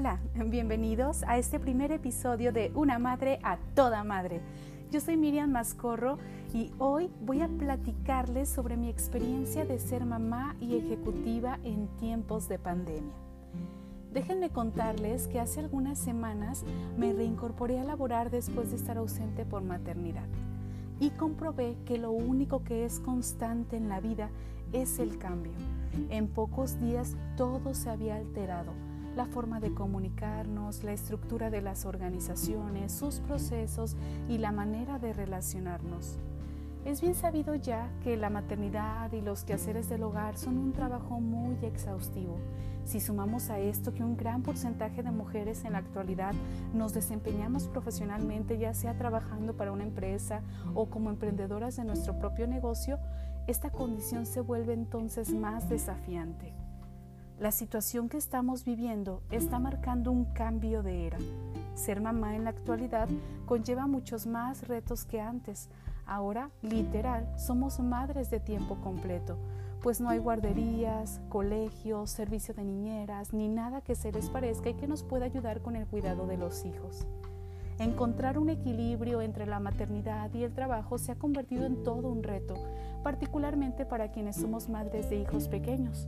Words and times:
Hola, 0.00 0.18
bienvenidos 0.46 1.24
a 1.24 1.36
este 1.36 1.60
primer 1.60 1.92
episodio 1.92 2.54
de 2.54 2.72
Una 2.74 2.98
Madre 2.98 3.38
a 3.42 3.58
Toda 3.74 4.02
Madre. 4.02 4.40
Yo 4.90 4.98
soy 4.98 5.18
Miriam 5.18 5.50
Mascorro 5.50 6.16
y 6.54 6.72
hoy 6.78 7.10
voy 7.20 7.42
a 7.42 7.48
platicarles 7.48 8.48
sobre 8.48 8.78
mi 8.78 8.88
experiencia 8.88 9.66
de 9.66 9.78
ser 9.78 10.06
mamá 10.06 10.56
y 10.58 10.78
ejecutiva 10.78 11.58
en 11.64 11.86
tiempos 11.98 12.48
de 12.48 12.58
pandemia. 12.58 13.12
Déjenme 14.10 14.48
contarles 14.48 15.28
que 15.28 15.38
hace 15.38 15.60
algunas 15.60 15.98
semanas 15.98 16.64
me 16.96 17.12
reincorporé 17.12 17.78
a 17.78 17.84
laborar 17.84 18.30
después 18.30 18.70
de 18.70 18.76
estar 18.76 18.96
ausente 18.96 19.44
por 19.44 19.62
maternidad 19.62 20.28
y 20.98 21.10
comprobé 21.10 21.76
que 21.84 21.98
lo 21.98 22.10
único 22.10 22.64
que 22.64 22.86
es 22.86 23.00
constante 23.00 23.76
en 23.76 23.90
la 23.90 24.00
vida 24.00 24.30
es 24.72 24.98
el 24.98 25.18
cambio. 25.18 25.52
En 26.08 26.26
pocos 26.26 26.80
días 26.80 27.18
todo 27.36 27.74
se 27.74 27.90
había 27.90 28.16
alterado 28.16 28.72
la 29.16 29.26
forma 29.26 29.60
de 29.60 29.74
comunicarnos, 29.74 30.84
la 30.84 30.92
estructura 30.92 31.50
de 31.50 31.60
las 31.60 31.84
organizaciones, 31.84 32.92
sus 32.92 33.20
procesos 33.20 33.96
y 34.28 34.38
la 34.38 34.52
manera 34.52 34.98
de 34.98 35.12
relacionarnos. 35.12 36.18
Es 36.84 37.02
bien 37.02 37.14
sabido 37.14 37.54
ya 37.54 37.90
que 38.02 38.16
la 38.16 38.30
maternidad 38.30 39.12
y 39.12 39.20
los 39.20 39.44
quehaceres 39.44 39.88
del 39.90 40.02
hogar 40.02 40.38
son 40.38 40.56
un 40.56 40.72
trabajo 40.72 41.20
muy 41.20 41.56
exhaustivo. 41.62 42.38
Si 42.84 43.00
sumamos 43.00 43.50
a 43.50 43.58
esto 43.58 43.92
que 43.92 44.02
un 44.02 44.16
gran 44.16 44.42
porcentaje 44.42 45.02
de 45.02 45.10
mujeres 45.10 45.64
en 45.64 45.72
la 45.72 45.78
actualidad 45.78 46.32
nos 46.72 46.94
desempeñamos 46.94 47.68
profesionalmente, 47.68 48.58
ya 48.58 48.72
sea 48.72 48.96
trabajando 48.96 49.54
para 49.54 49.72
una 49.72 49.84
empresa 49.84 50.42
o 50.74 50.86
como 50.86 51.10
emprendedoras 51.10 51.76
de 51.76 51.84
nuestro 51.84 52.18
propio 52.18 52.46
negocio, 52.46 52.98
esta 53.46 53.70
condición 53.70 54.24
se 54.24 54.40
vuelve 54.40 54.72
entonces 54.72 55.32
más 55.32 55.68
desafiante. 55.68 56.54
La 57.40 57.52
situación 57.52 58.10
que 58.10 58.18
estamos 58.18 58.66
viviendo 58.66 59.22
está 59.30 59.58
marcando 59.58 60.12
un 60.12 60.26
cambio 60.26 60.82
de 60.82 61.06
era. 61.06 61.16
Ser 61.74 62.02
mamá 62.02 62.36
en 62.36 62.44
la 62.44 62.50
actualidad 62.50 63.08
conlleva 63.46 63.86
muchos 63.86 64.26
más 64.26 64.68
retos 64.68 65.06
que 65.06 65.22
antes. 65.22 65.70
Ahora, 66.04 66.50
literal, 66.60 67.32
somos 67.38 67.80
madres 67.80 68.28
de 68.28 68.40
tiempo 68.40 68.76
completo, 68.82 69.38
pues 69.80 70.02
no 70.02 70.10
hay 70.10 70.18
guarderías, 70.18 71.22
colegios, 71.30 72.10
servicio 72.10 72.52
de 72.52 72.62
niñeras, 72.62 73.32
ni 73.32 73.48
nada 73.48 73.80
que 73.80 73.94
se 73.94 74.12
les 74.12 74.28
parezca 74.28 74.68
y 74.68 74.74
que 74.74 74.86
nos 74.86 75.02
pueda 75.02 75.24
ayudar 75.24 75.62
con 75.62 75.76
el 75.76 75.86
cuidado 75.86 76.26
de 76.26 76.36
los 76.36 76.66
hijos. 76.66 77.06
Encontrar 77.78 78.36
un 78.38 78.50
equilibrio 78.50 79.22
entre 79.22 79.46
la 79.46 79.60
maternidad 79.60 80.30
y 80.34 80.42
el 80.42 80.52
trabajo 80.52 80.98
se 80.98 81.12
ha 81.12 81.18
convertido 81.18 81.64
en 81.64 81.82
todo 81.84 82.10
un 82.10 82.22
reto, 82.22 82.52
particularmente 83.02 83.86
para 83.86 84.10
quienes 84.10 84.36
somos 84.36 84.68
madres 84.68 85.08
de 85.08 85.16
hijos 85.16 85.48
pequeños. 85.48 86.06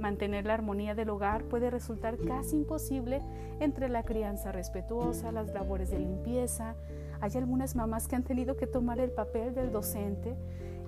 Mantener 0.00 0.46
la 0.46 0.54
armonía 0.54 0.94
del 0.94 1.10
hogar 1.10 1.44
puede 1.44 1.68
resultar 1.68 2.16
casi 2.16 2.56
imposible 2.56 3.20
entre 3.60 3.90
la 3.90 4.02
crianza 4.02 4.50
respetuosa, 4.50 5.30
las 5.30 5.52
labores 5.52 5.90
de 5.90 5.98
limpieza. 5.98 6.74
Hay 7.20 7.32
algunas 7.36 7.76
mamás 7.76 8.08
que 8.08 8.16
han 8.16 8.24
tenido 8.24 8.56
que 8.56 8.66
tomar 8.66 8.98
el 8.98 9.10
papel 9.10 9.54
del 9.54 9.70
docente 9.70 10.34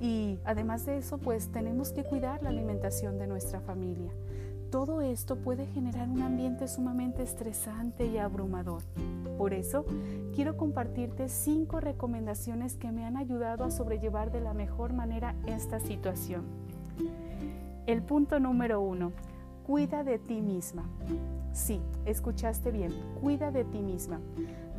y 0.01 0.39
además 0.45 0.87
de 0.87 0.97
eso, 0.97 1.19
pues 1.19 1.53
tenemos 1.53 1.93
que 1.93 2.05
cuidar 2.05 2.43
la 2.43 2.49
alimentación 2.49 3.19
de 3.19 3.27
nuestra 3.27 3.61
familia. 3.61 4.11
Todo 4.71 5.03
esto 5.03 5.37
puede 5.37 5.67
generar 5.67 6.09
un 6.09 6.23
ambiente 6.23 6.67
sumamente 6.67 7.23
estresante 7.23 8.07
y 8.07 8.17
abrumador. 8.17 8.83
Por 9.37 9.53
eso, 9.53 9.85
quiero 10.35 10.57
compartirte 10.57 11.29
cinco 11.29 11.81
recomendaciones 11.81 12.77
que 12.79 12.91
me 12.91 13.05
han 13.05 13.19
ayudado 13.19 13.65
a 13.65 13.71
sobrellevar 13.71 14.33
de 14.33 14.41
la 14.41 14.55
mejor 14.55 14.95
manera 14.95 15.35
esta 15.47 15.79
situación. 15.81 16.62
El 17.87 18.01
punto 18.01 18.39
número 18.39 18.81
uno, 18.81 19.11
cuida 19.67 20.05
de 20.05 20.21
ti 20.21 20.41
misma. 20.41 20.85
Sí, 21.53 21.81
escuchaste 22.05 22.71
bien, 22.71 22.93
cuida 23.21 23.51
de 23.51 23.65
ti 23.65 23.83
misma. 23.83 24.21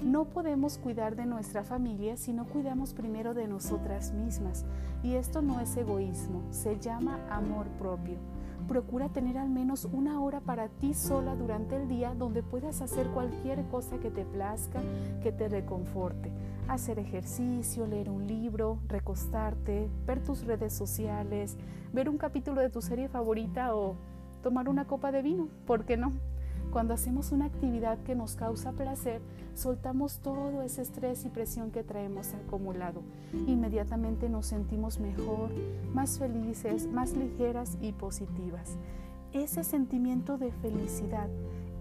No 0.01 0.23
podemos 0.23 0.77
cuidar 0.77 1.17
de 1.17 1.25
nuestra 1.25 1.65
familia 1.65 2.15
si 2.15 2.31
no 2.31 2.45
cuidamos 2.45 2.93
primero 2.93 3.33
de 3.33 3.45
nosotras 3.45 4.13
mismas. 4.13 4.65
Y 5.03 5.15
esto 5.15 5.41
no 5.41 5.59
es 5.59 5.75
egoísmo, 5.75 6.43
se 6.49 6.79
llama 6.79 7.19
amor 7.29 7.67
propio. 7.77 8.15
Procura 8.69 9.09
tener 9.09 9.37
al 9.37 9.49
menos 9.49 9.83
una 9.91 10.21
hora 10.21 10.39
para 10.39 10.69
ti 10.69 10.93
sola 10.93 11.35
durante 11.35 11.75
el 11.75 11.89
día 11.89 12.15
donde 12.15 12.41
puedas 12.41 12.79
hacer 12.79 13.07
cualquier 13.07 13.65
cosa 13.65 13.97
que 13.97 14.11
te 14.11 14.23
plazca, 14.23 14.79
que 15.21 15.33
te 15.33 15.49
reconforte 15.49 16.31
hacer 16.67 16.99
ejercicio, 16.99 17.87
leer 17.87 18.09
un 18.09 18.27
libro, 18.27 18.79
recostarte, 18.87 19.89
ver 20.05 20.23
tus 20.23 20.45
redes 20.45 20.73
sociales, 20.73 21.57
ver 21.91 22.09
un 22.09 22.17
capítulo 22.17 22.61
de 22.61 22.69
tu 22.69 22.81
serie 22.81 23.07
favorita 23.07 23.75
o 23.75 23.95
tomar 24.41 24.69
una 24.69 24.85
copa 24.85 25.11
de 25.11 25.21
vino, 25.21 25.47
¿por 25.65 25.85
qué 25.85 25.97
no? 25.97 26.13
Cuando 26.71 26.95
hacemos 26.95 27.31
una 27.31 27.45
actividad 27.45 27.99
que 27.99 28.15
nos 28.15 28.35
causa 28.35 28.71
placer, 28.71 29.21
soltamos 29.53 30.17
todo 30.19 30.63
ese 30.63 30.81
estrés 30.81 31.23
y 31.23 31.29
presión 31.29 31.69
que 31.69 31.83
traemos 31.83 32.33
acumulado. 32.33 33.03
Inmediatamente 33.45 34.27
nos 34.27 34.47
sentimos 34.47 34.99
mejor, 34.99 35.51
más 35.93 36.17
felices, 36.17 36.87
más 36.87 37.13
ligeras 37.15 37.77
y 37.79 37.91
positivas. 37.91 38.77
Ese 39.33 39.63
sentimiento 39.63 40.39
de 40.39 40.51
felicidad 40.51 41.29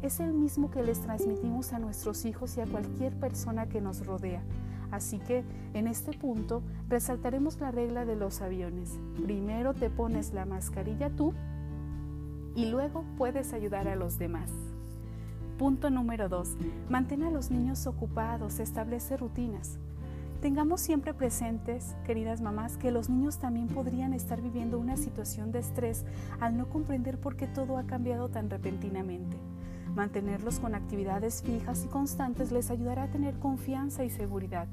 es 0.02 0.20
el 0.20 0.34
mismo 0.34 0.70
que 0.70 0.82
les 0.82 1.00
transmitimos 1.00 1.72
a 1.72 1.78
nuestros 1.78 2.26
hijos 2.26 2.56
y 2.56 2.60
a 2.60 2.66
cualquier 2.66 3.14
persona 3.14 3.68
que 3.68 3.80
nos 3.80 4.04
rodea. 4.04 4.42
Así 4.92 5.18
que 5.18 5.42
en 5.72 5.88
este 5.88 6.12
punto 6.12 6.62
resaltaremos 6.88 7.58
la 7.58 7.72
regla 7.72 8.04
de 8.04 8.14
los 8.14 8.42
aviones. 8.42 9.00
Primero 9.22 9.72
te 9.74 9.90
pones 9.90 10.32
la 10.34 10.44
mascarilla 10.44 11.10
tú 11.10 11.32
y 12.54 12.66
luego 12.66 13.04
puedes 13.16 13.54
ayudar 13.54 13.88
a 13.88 13.96
los 13.96 14.18
demás. 14.18 14.50
Punto 15.58 15.90
número 15.90 16.28
2. 16.28 16.56
Mantén 16.90 17.22
a 17.22 17.30
los 17.30 17.50
niños 17.50 17.86
ocupados, 17.86 18.60
establece 18.60 19.16
rutinas. 19.16 19.78
Tengamos 20.42 20.80
siempre 20.80 21.14
presentes, 21.14 21.94
queridas 22.04 22.42
mamás, 22.42 22.76
que 22.76 22.90
los 22.90 23.08
niños 23.08 23.38
también 23.38 23.68
podrían 23.68 24.12
estar 24.12 24.42
viviendo 24.42 24.78
una 24.78 24.96
situación 24.96 25.52
de 25.52 25.60
estrés 25.60 26.04
al 26.40 26.58
no 26.58 26.68
comprender 26.68 27.16
por 27.16 27.36
qué 27.36 27.46
todo 27.46 27.78
ha 27.78 27.84
cambiado 27.84 28.28
tan 28.28 28.50
repentinamente. 28.50 29.36
Mantenerlos 29.94 30.58
con 30.58 30.74
actividades 30.74 31.42
fijas 31.42 31.84
y 31.84 31.88
constantes 31.88 32.50
les 32.50 32.70
ayudará 32.70 33.04
a 33.04 33.10
tener 33.10 33.38
confianza 33.38 34.04
y 34.04 34.10
seguridad. 34.10 34.66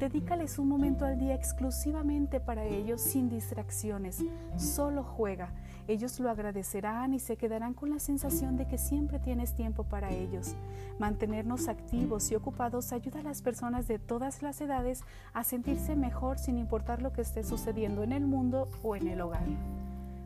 Dedícales 0.00 0.58
un 0.58 0.68
momento 0.68 1.04
al 1.04 1.18
día 1.18 1.34
exclusivamente 1.34 2.40
para 2.40 2.64
ellos 2.64 3.00
sin 3.00 3.28
distracciones. 3.28 4.24
Solo 4.56 5.04
juega. 5.04 5.52
Ellos 5.86 6.18
lo 6.18 6.30
agradecerán 6.30 7.14
y 7.14 7.20
se 7.20 7.36
quedarán 7.36 7.74
con 7.74 7.90
la 7.90 8.00
sensación 8.00 8.56
de 8.56 8.66
que 8.66 8.76
siempre 8.76 9.20
tienes 9.20 9.54
tiempo 9.54 9.84
para 9.84 10.10
ellos. 10.10 10.56
Mantenernos 10.98 11.68
activos 11.68 12.32
y 12.32 12.34
ocupados 12.34 12.92
ayuda 12.92 13.20
a 13.20 13.22
las 13.22 13.42
personas 13.42 13.86
de 13.86 14.00
todas 14.00 14.42
las 14.42 14.60
edades 14.60 15.04
a 15.32 15.44
sentirse 15.44 15.94
mejor 15.94 16.38
sin 16.38 16.58
importar 16.58 17.02
lo 17.02 17.12
que 17.12 17.22
esté 17.22 17.44
sucediendo 17.44 18.02
en 18.02 18.12
el 18.12 18.26
mundo 18.26 18.68
o 18.82 18.96
en 18.96 19.06
el 19.06 19.20
hogar. 19.20 19.46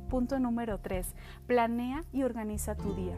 Punto 0.09 0.41
número 0.41 0.79
3. 0.79 1.15
Planea 1.47 2.05
y 2.13 2.23
organiza 2.23 2.75
tu 2.75 2.95
día. 2.95 3.15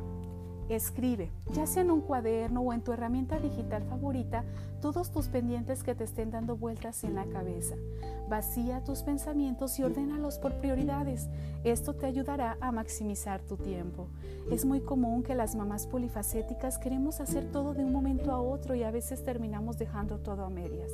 Escribe, 0.68 1.30
ya 1.52 1.66
sea 1.66 1.82
en 1.82 1.90
un 1.90 2.00
cuaderno 2.00 2.60
o 2.60 2.72
en 2.72 2.82
tu 2.82 2.92
herramienta 2.92 3.38
digital 3.38 3.82
favorita, 3.84 4.44
todos 4.80 5.10
tus 5.10 5.28
pendientes 5.28 5.82
que 5.82 5.94
te 5.94 6.04
estén 6.04 6.30
dando 6.30 6.56
vueltas 6.56 7.04
en 7.04 7.14
la 7.14 7.24
cabeza. 7.26 7.76
Vacía 8.28 8.82
tus 8.82 9.02
pensamientos 9.02 9.78
y 9.78 9.84
ordénalos 9.84 10.38
por 10.38 10.54
prioridades. 10.54 11.28
Esto 11.64 11.94
te 11.94 12.06
ayudará 12.06 12.56
a 12.60 12.72
maximizar 12.72 13.42
tu 13.42 13.56
tiempo. 13.56 14.08
Es 14.50 14.64
muy 14.64 14.80
común 14.80 15.22
que 15.22 15.34
las 15.34 15.54
mamás 15.54 15.86
polifacéticas 15.86 16.78
queremos 16.78 17.20
hacer 17.20 17.52
todo 17.52 17.74
de 17.74 17.84
un 17.84 17.92
momento 17.92 18.32
a 18.32 18.40
otro 18.40 18.74
y 18.74 18.82
a 18.82 18.90
veces 18.90 19.22
terminamos 19.22 19.78
dejando 19.78 20.18
todo 20.18 20.44
a 20.44 20.50
medias. 20.50 20.90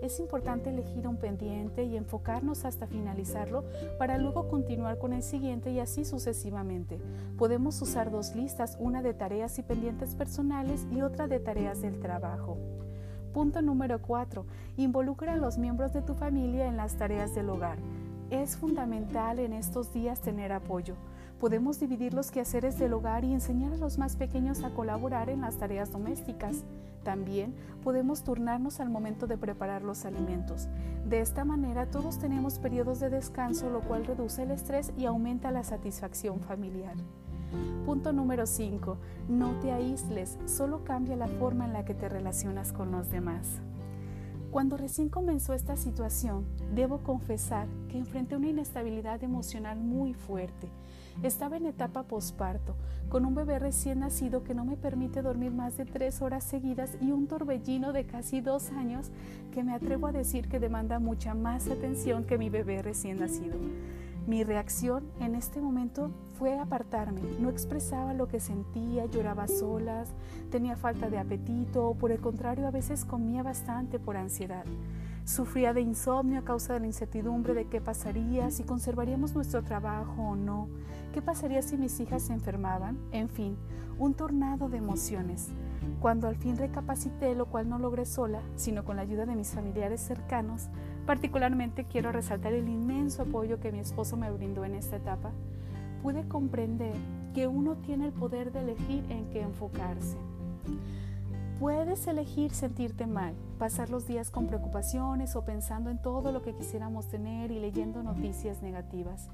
Es 0.00 0.20
importante 0.20 0.70
elegir 0.70 1.08
un 1.08 1.16
pendiente 1.16 1.84
y 1.84 1.96
enfocarnos 1.96 2.64
hasta 2.64 2.86
finalizarlo 2.86 3.64
para 3.98 4.16
luego 4.16 4.48
continuar 4.48 4.98
con 4.98 5.12
el 5.12 5.22
siguiente 5.22 5.72
y 5.72 5.80
así 5.80 6.04
sucesivamente. 6.04 6.98
Podemos 7.36 7.82
usar 7.82 8.10
dos 8.10 8.34
listas, 8.34 8.76
una 8.80 9.02
de 9.02 9.05
tareas 9.14 9.58
y 9.58 9.62
pendientes 9.62 10.14
personales 10.14 10.86
y 10.90 11.02
otra 11.02 11.26
de 11.26 11.40
tareas 11.40 11.82
del 11.82 12.00
trabajo. 12.00 12.58
Punto 13.32 13.60
número 13.60 14.00
4. 14.00 14.46
Involucra 14.78 15.34
a 15.34 15.36
los 15.36 15.58
miembros 15.58 15.92
de 15.92 16.02
tu 16.02 16.14
familia 16.14 16.66
en 16.66 16.76
las 16.76 16.96
tareas 16.96 17.34
del 17.34 17.50
hogar. 17.50 17.78
Es 18.30 18.56
fundamental 18.56 19.38
en 19.38 19.52
estos 19.52 19.92
días 19.92 20.20
tener 20.20 20.52
apoyo. 20.52 20.94
Podemos 21.38 21.78
dividir 21.78 22.14
los 22.14 22.30
quehaceres 22.30 22.78
del 22.78 22.94
hogar 22.94 23.24
y 23.24 23.34
enseñar 23.34 23.74
a 23.74 23.76
los 23.76 23.98
más 23.98 24.16
pequeños 24.16 24.64
a 24.64 24.70
colaborar 24.70 25.28
en 25.28 25.42
las 25.42 25.58
tareas 25.58 25.92
domésticas. 25.92 26.64
También 27.04 27.54
podemos 27.84 28.24
turnarnos 28.24 28.80
al 28.80 28.88
momento 28.88 29.26
de 29.26 29.36
preparar 29.36 29.82
los 29.82 30.06
alimentos. 30.06 30.66
De 31.06 31.20
esta 31.20 31.44
manera 31.44 31.90
todos 31.90 32.18
tenemos 32.18 32.58
periodos 32.58 33.00
de 33.00 33.10
descanso, 33.10 33.70
lo 33.70 33.80
cual 33.82 34.06
reduce 34.06 34.44
el 34.44 34.50
estrés 34.50 34.92
y 34.96 35.04
aumenta 35.04 35.50
la 35.50 35.62
satisfacción 35.62 36.40
familiar. 36.40 36.96
Punto 37.84 38.12
número 38.12 38.46
5. 38.46 38.96
No 39.28 39.52
te 39.60 39.72
aísles, 39.72 40.38
solo 40.46 40.84
cambia 40.84 41.16
la 41.16 41.28
forma 41.28 41.64
en 41.66 41.72
la 41.72 41.84
que 41.84 41.94
te 41.94 42.08
relacionas 42.08 42.72
con 42.72 42.90
los 42.90 43.10
demás. 43.10 43.60
Cuando 44.50 44.76
recién 44.76 45.08
comenzó 45.08 45.52
esta 45.52 45.76
situación, 45.76 46.46
debo 46.74 46.98
confesar 46.98 47.66
que 47.90 47.98
enfrenté 47.98 48.36
una 48.36 48.48
inestabilidad 48.48 49.22
emocional 49.22 49.78
muy 49.78 50.14
fuerte. 50.14 50.68
Estaba 51.22 51.56
en 51.56 51.66
etapa 51.66 52.04
posparto, 52.04 52.74
con 53.08 53.24
un 53.24 53.34
bebé 53.34 53.58
recién 53.58 54.00
nacido 54.00 54.44
que 54.44 54.54
no 54.54 54.64
me 54.64 54.76
permite 54.76 55.22
dormir 55.22 55.52
más 55.52 55.76
de 55.76 55.84
tres 55.84 56.22
horas 56.22 56.44
seguidas 56.44 56.96
y 57.00 57.10
un 57.12 57.26
torbellino 57.26 57.92
de 57.92 58.06
casi 58.06 58.40
dos 58.40 58.70
años 58.70 59.10
que 59.52 59.62
me 59.62 59.74
atrevo 59.74 60.06
a 60.06 60.12
decir 60.12 60.48
que 60.48 60.58
demanda 60.58 60.98
mucha 60.98 61.34
más 61.34 61.68
atención 61.68 62.24
que 62.24 62.38
mi 62.38 62.50
bebé 62.50 62.82
recién 62.82 63.18
nacido. 63.18 63.56
Mi 64.26 64.42
reacción 64.42 65.04
en 65.20 65.36
este 65.36 65.60
momento 65.60 66.10
fue 66.36 66.58
apartarme. 66.58 67.22
No 67.38 67.48
expresaba 67.48 68.12
lo 68.12 68.26
que 68.26 68.40
sentía, 68.40 69.06
lloraba 69.06 69.46
solas, 69.46 70.14
tenía 70.50 70.76
falta 70.76 71.08
de 71.08 71.18
apetito 71.18 71.86
o 71.86 71.94
por 71.94 72.10
el 72.10 72.20
contrario 72.20 72.66
a 72.66 72.72
veces 72.72 73.04
comía 73.04 73.44
bastante 73.44 74.00
por 74.00 74.16
ansiedad. 74.16 74.64
Sufría 75.24 75.72
de 75.72 75.80
insomnio 75.80 76.40
a 76.40 76.44
causa 76.44 76.72
de 76.72 76.80
la 76.80 76.86
incertidumbre 76.86 77.54
de 77.54 77.68
qué 77.68 77.80
pasaría, 77.80 78.50
si 78.50 78.64
conservaríamos 78.64 79.34
nuestro 79.34 79.62
trabajo 79.62 80.22
o 80.22 80.36
no, 80.36 80.68
qué 81.12 81.22
pasaría 81.22 81.62
si 81.62 81.76
mis 81.76 81.98
hijas 82.00 82.22
se 82.22 82.32
enfermaban, 82.32 82.98
en 83.12 83.28
fin, 83.28 83.56
un 83.98 84.14
tornado 84.14 84.68
de 84.68 84.78
emociones. 84.78 85.48
Cuando 86.00 86.26
al 86.26 86.36
fin 86.36 86.56
recapacité, 86.56 87.34
lo 87.34 87.46
cual 87.46 87.68
no 87.68 87.78
logré 87.78 88.06
sola, 88.06 88.40
sino 88.56 88.84
con 88.84 88.96
la 88.96 89.02
ayuda 89.02 89.24
de 89.24 89.36
mis 89.36 89.50
familiares 89.50 90.00
cercanos, 90.00 90.68
particularmente 91.06 91.84
quiero 91.84 92.12
resaltar 92.12 92.52
el 92.52 92.68
inmenso 92.68 93.22
apoyo 93.22 93.60
que 93.60 93.72
mi 93.72 93.78
esposo 93.78 94.16
me 94.16 94.30
brindó 94.30 94.64
en 94.64 94.74
esta 94.74 94.96
etapa, 94.96 95.30
pude 96.02 96.26
comprender 96.28 96.94
que 97.32 97.46
uno 97.46 97.76
tiene 97.76 98.06
el 98.06 98.12
poder 98.12 98.52
de 98.52 98.60
elegir 98.60 99.04
en 99.08 99.30
qué 99.30 99.42
enfocarse. 99.42 100.16
Puedes 101.60 102.06
elegir 102.06 102.52
sentirte 102.52 103.06
mal, 103.06 103.34
pasar 103.58 103.88
los 103.88 104.06
días 104.06 104.30
con 104.30 104.46
preocupaciones 104.46 105.36
o 105.36 105.44
pensando 105.44 105.88
en 105.88 106.02
todo 106.02 106.32
lo 106.32 106.42
que 106.42 106.54
quisiéramos 106.54 107.08
tener 107.08 107.50
y 107.50 107.60
leyendo 107.60 108.02
noticias 108.02 108.60
negativas. 108.60 109.30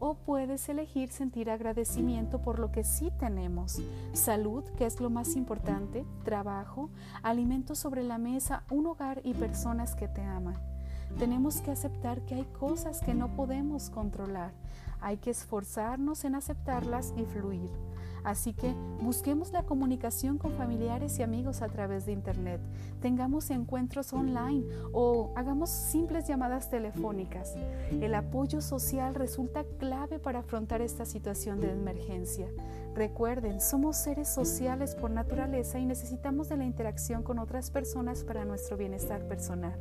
O 0.00 0.14
puedes 0.14 0.68
elegir 0.68 1.10
sentir 1.10 1.50
agradecimiento 1.50 2.40
por 2.40 2.58
lo 2.58 2.70
que 2.70 2.84
sí 2.84 3.10
tenemos. 3.18 3.82
Salud, 4.12 4.64
que 4.76 4.86
es 4.86 5.00
lo 5.00 5.10
más 5.10 5.36
importante, 5.36 6.06
trabajo, 6.24 6.88
alimentos 7.22 7.78
sobre 7.78 8.02
la 8.02 8.16
mesa, 8.16 8.62
un 8.70 8.86
hogar 8.86 9.20
y 9.24 9.34
personas 9.34 9.94
que 9.94 10.08
te 10.08 10.22
aman. 10.22 10.77
Tenemos 11.18 11.60
que 11.60 11.70
aceptar 11.70 12.20
que 12.22 12.34
hay 12.34 12.44
cosas 12.58 13.00
que 13.00 13.14
no 13.14 13.34
podemos 13.34 13.90
controlar. 13.90 14.52
Hay 15.00 15.16
que 15.16 15.30
esforzarnos 15.30 16.24
en 16.24 16.34
aceptarlas 16.34 17.14
y 17.16 17.24
fluir. 17.24 17.70
Así 18.24 18.52
que 18.52 18.74
busquemos 19.00 19.52
la 19.52 19.62
comunicación 19.62 20.38
con 20.38 20.52
familiares 20.52 21.18
y 21.18 21.22
amigos 21.22 21.62
a 21.62 21.68
través 21.68 22.04
de 22.06 22.12
Internet, 22.12 22.60
tengamos 23.00 23.50
encuentros 23.50 24.12
online 24.12 24.66
o 24.92 25.32
hagamos 25.36 25.70
simples 25.70 26.26
llamadas 26.26 26.68
telefónicas. 26.68 27.54
El 27.90 28.14
apoyo 28.14 28.60
social 28.60 29.14
resulta 29.14 29.64
clave 29.78 30.18
para 30.18 30.40
afrontar 30.40 30.82
esta 30.82 31.04
situación 31.04 31.60
de 31.60 31.70
emergencia. 31.70 32.48
Recuerden, 32.94 33.60
somos 33.60 33.96
seres 33.96 34.28
sociales 34.28 34.94
por 34.94 35.10
naturaleza 35.10 35.78
y 35.78 35.86
necesitamos 35.86 36.48
de 36.48 36.56
la 36.56 36.64
interacción 36.64 37.22
con 37.22 37.38
otras 37.38 37.70
personas 37.70 38.24
para 38.24 38.44
nuestro 38.44 38.76
bienestar 38.76 39.26
personal 39.26 39.78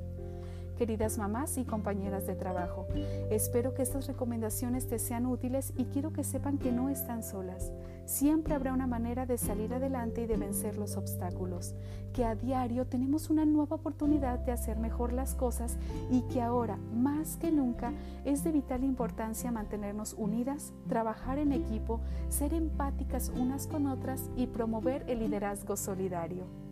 queridas 0.78 1.18
mamás 1.18 1.58
y 1.58 1.66
compañeras 1.66 2.28
de 2.28 2.36
trabajo. 2.36 2.88
Espero 3.30 3.74
que 3.74 3.82
estas 3.82 4.08
recomendaciones 4.08 4.88
te 4.88 5.00
sean 5.00 5.26
útiles 5.26 5.74
y 5.76 5.86
quiero 5.86 6.14
que 6.14 6.24
sepan 6.24 6.58
que 6.58 6.72
no 6.72 6.90
están 6.90 7.24
solas. 7.24 7.72
Siempre 8.06 8.56
habrá 8.56 8.72
una 8.72 8.88
manera 8.88 9.26
de 9.26 9.38
salir 9.38 9.74
adelante 9.74 10.22
y 10.22 10.28
de 10.28 10.38
vencer 10.38 10.78
los 10.78 10.96
obstáculos, 10.96 11.76
que 12.14 12.24
a 12.24 12.36
diario 12.36 12.86
tenemos 12.86 13.30
una 13.30 13.46
nueva 13.46 13.76
oportunidad 13.76 14.40
de 14.40 14.54
hacer 14.54 14.78
mejor 14.78 15.12
las 15.12 15.36
cosas 15.36 15.78
y 16.10 16.22
que 16.22 16.42
ahora, 16.42 16.78
más 16.94 17.36
que 17.36 17.52
nunca, 17.52 17.92
es 18.24 18.46
de 18.46 18.54
vital 18.54 18.84
importancia 18.84 19.52
mantenernos 19.52 20.14
unidas, 20.18 20.74
trabajar 20.88 21.38
en 21.38 21.52
equipo, 21.52 22.00
ser 22.30 22.54
empáticas 22.54 23.30
unas 23.36 23.68
con 23.68 23.88
otras 23.88 24.30
y 24.38 24.48
promover 24.48 25.04
el 25.08 25.20
liderazgo 25.20 25.76
solidario. 25.76 26.67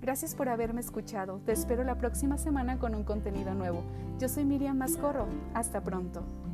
Gracias 0.00 0.34
por 0.34 0.48
haberme 0.48 0.80
escuchado. 0.80 1.40
Te 1.44 1.52
espero 1.52 1.82
la 1.84 1.98
próxima 1.98 2.38
semana 2.38 2.78
con 2.78 2.94
un 2.94 3.04
contenido 3.04 3.54
nuevo. 3.54 3.82
Yo 4.18 4.28
soy 4.28 4.44
Miriam 4.44 4.78
Mascorro. 4.78 5.26
Hasta 5.54 5.82
pronto. 5.82 6.47